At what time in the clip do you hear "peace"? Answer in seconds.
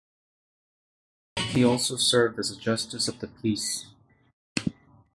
3.27-3.85